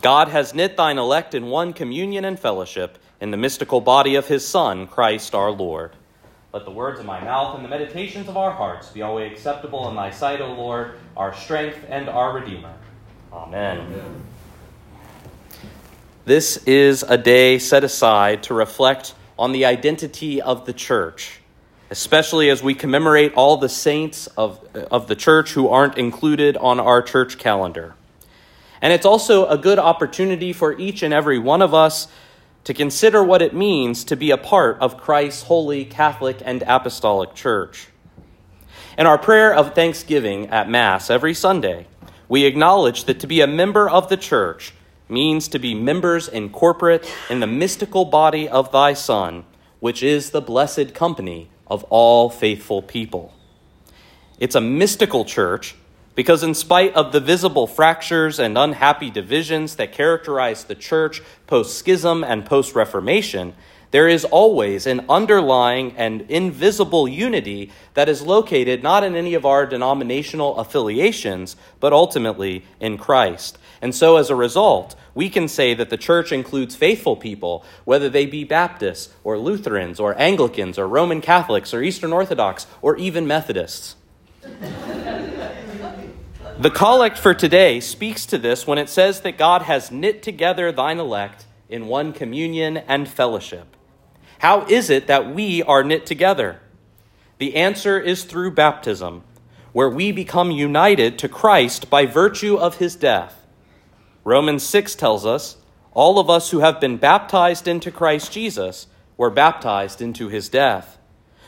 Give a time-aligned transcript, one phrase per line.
[0.00, 4.28] God has knit thine elect in one communion and fellowship in the mystical body of
[4.28, 5.92] his Son, Christ our Lord.
[6.52, 9.88] Let the words of my mouth and the meditations of our hearts be always acceptable
[9.88, 12.74] in thy sight, O Lord, our strength and our Redeemer.
[13.32, 13.80] Amen.
[13.80, 14.22] Amen.
[16.24, 21.40] This is a day set aside to reflect on the identity of the church,
[21.90, 26.78] especially as we commemorate all the saints of, of the church who aren't included on
[26.80, 27.94] our church calendar.
[28.80, 32.08] And it's also a good opportunity for each and every one of us
[32.64, 37.34] to consider what it means to be a part of Christ's holy Catholic and Apostolic
[37.34, 37.88] Church.
[38.98, 41.86] In our prayer of thanksgiving at Mass every Sunday,
[42.28, 44.74] we acknowledge that to be a member of the church
[45.08, 49.44] means to be members in corporate in the mystical body of thy Son,
[49.80, 53.32] which is the blessed company of all faithful people.
[54.38, 55.74] It's a mystical church
[56.18, 61.78] because, in spite of the visible fractures and unhappy divisions that characterize the church post
[61.78, 63.54] schism and post Reformation,
[63.92, 69.46] there is always an underlying and invisible unity that is located not in any of
[69.46, 73.56] our denominational affiliations, but ultimately in Christ.
[73.80, 78.08] And so, as a result, we can say that the church includes faithful people, whether
[78.08, 83.24] they be Baptists or Lutherans or Anglicans or Roman Catholics or Eastern Orthodox or even
[83.24, 83.94] Methodists.
[86.60, 90.72] The collect for today speaks to this when it says that God has knit together
[90.72, 93.76] thine elect in one communion and fellowship.
[94.40, 96.60] How is it that we are knit together?
[97.38, 99.22] The answer is through baptism,
[99.70, 103.46] where we become united to Christ by virtue of his death.
[104.24, 105.58] Romans 6 tells us
[105.92, 110.98] all of us who have been baptized into Christ Jesus were baptized into his death.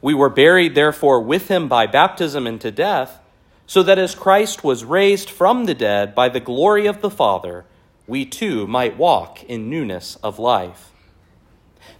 [0.00, 3.20] We were buried, therefore, with him by baptism into death
[3.66, 7.64] so that as Christ was raised from the dead by the glory of the Father,
[8.06, 10.90] we too might walk in newness of life.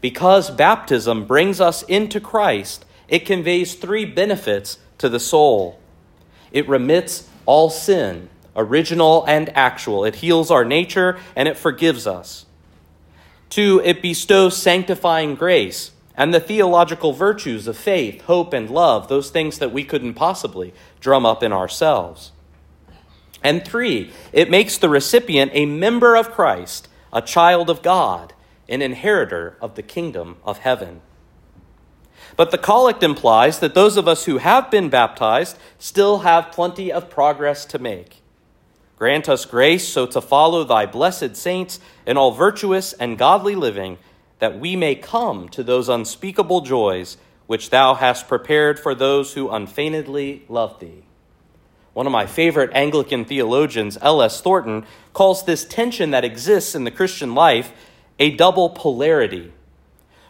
[0.01, 5.79] Because baptism brings us into Christ, it conveys three benefits to the soul.
[6.53, 10.05] It remits all sin, original and actual.
[10.05, 12.47] It heals our nature and it forgives us.
[13.49, 19.31] Two, it bestows sanctifying grace and the theological virtues of faith, hope, and love, those
[19.31, 22.33] things that we couldn't possibly drum up in ourselves.
[23.43, 28.33] And three, it makes the recipient a member of Christ, a child of God,
[28.69, 31.03] an inheritor of the kingdom of heaven.
[32.37, 36.91] But the collect implies that those of us who have been baptized still have plenty
[36.91, 38.23] of progress to make.
[38.97, 43.99] Grant us grace so to follow thy blessed saints in all virtuous and godly living
[44.45, 47.17] that we may come to those unspeakable joys
[47.47, 51.03] which thou hast prepared for those who unfeignedly love thee.
[51.95, 54.43] One of my favorite Anglican theologians, L.S.
[54.43, 54.85] Thornton,
[55.15, 57.73] calls this tension that exists in the Christian life
[58.19, 59.51] a double polarity.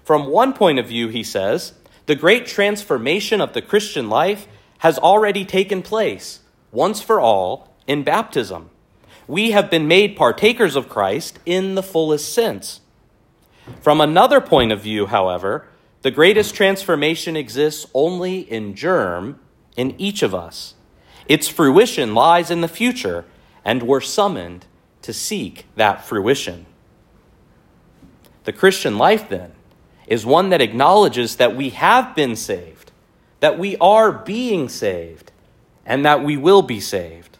[0.04, 1.72] From one point of view, he says,
[2.06, 4.47] the great transformation of the Christian life
[4.78, 6.38] has already taken place,
[6.70, 8.70] once for all, in baptism.
[9.26, 12.80] We have been made partakers of Christ in the fullest sense.
[13.80, 15.66] From another point of view, however,
[16.02, 19.41] the greatest transformation exists only in germ
[19.76, 20.75] in each of us.
[21.26, 23.24] Its fruition lies in the future,
[23.64, 24.66] and we're summoned
[25.03, 26.66] to seek that fruition.
[28.44, 29.53] The Christian life, then,
[30.06, 32.92] is one that acknowledges that we have been saved,
[33.41, 35.32] that we are being saved,
[35.86, 37.34] and that we will be saved.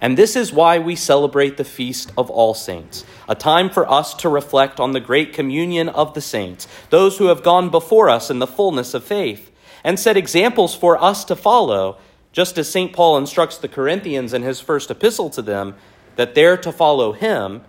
[0.00, 4.12] And this is why we celebrate the Feast of All Saints, a time for us
[4.14, 8.30] to reflect on the great communion of the saints, those who have gone before us
[8.30, 9.50] in the fullness of faith,
[9.82, 11.96] and set examples for us to follow,
[12.32, 12.92] just as St.
[12.92, 15.74] Paul instructs the Corinthians in his first epistle to them
[16.16, 17.62] that they're to follow him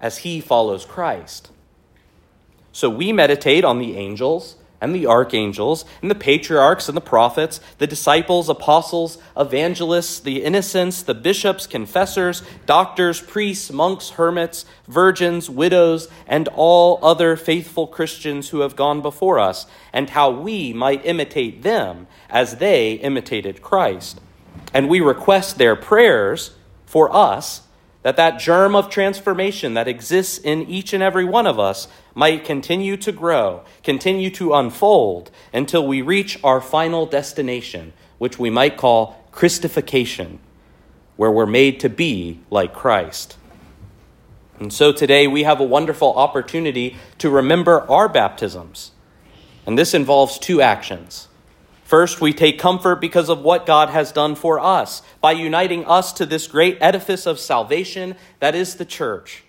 [0.00, 1.50] as he follows Christ.
[2.72, 7.60] So we meditate on the angels and the archangels, and the patriarchs and the prophets,
[7.78, 16.08] the disciples, apostles, evangelists, the innocents, the bishops, confessors, doctors, priests, monks, hermits, virgins, widows,
[16.26, 21.62] and all other faithful Christians who have gone before us, and how we might imitate
[21.62, 24.20] them as they imitated Christ.
[24.74, 26.54] And we request their prayers
[26.84, 27.62] for us
[28.02, 32.46] that that germ of transformation that exists in each and every one of us might
[32.46, 38.78] continue to grow, continue to unfold until we reach our final destination, which we might
[38.78, 40.38] call Christification,
[41.16, 43.36] where we're made to be like Christ.
[44.58, 48.92] And so today we have a wonderful opportunity to remember our baptisms.
[49.66, 51.28] And this involves two actions.
[51.84, 56.14] First, we take comfort because of what God has done for us by uniting us
[56.14, 59.44] to this great edifice of salvation that is the church.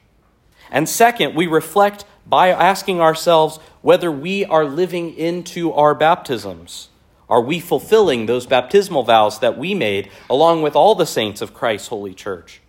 [0.70, 6.90] And second, we reflect by asking ourselves whether we are living into our baptisms.
[7.30, 11.54] Are we fulfilling those baptismal vows that we made along with all the saints of
[11.54, 12.62] Christ's holy church?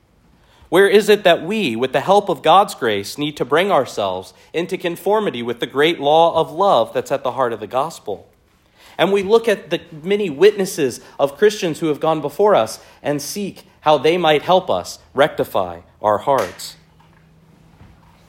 [0.68, 4.34] Where is it that we, with the help of God's grace, need to bring ourselves
[4.52, 8.28] into conformity with the great law of love that's at the heart of the gospel?
[8.98, 13.22] And we look at the many witnesses of Christians who have gone before us and
[13.22, 16.76] seek how they might help us rectify our hearts.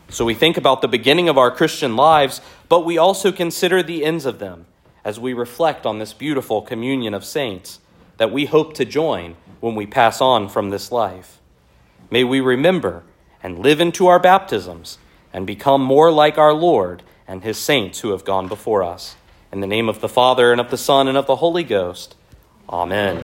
[0.09, 4.03] So we think about the beginning of our Christian lives, but we also consider the
[4.03, 4.65] ends of them
[5.03, 7.79] as we reflect on this beautiful communion of saints
[8.17, 11.39] that we hope to join when we pass on from this life.
[12.09, 13.03] May we remember
[13.41, 14.97] and live into our baptisms
[15.31, 19.15] and become more like our Lord and his saints who have gone before us.
[19.51, 22.15] In the name of the Father, and of the Son, and of the Holy Ghost.
[22.67, 23.21] Amen.